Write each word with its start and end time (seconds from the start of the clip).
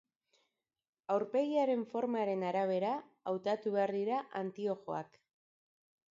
Aurpegiaren 1.15 1.83
formaren 1.91 2.47
arabera 2.53 2.95
hautatu 3.33 3.75
behar 3.77 3.95
dira 3.99 4.19
antiojoak. 4.43 5.23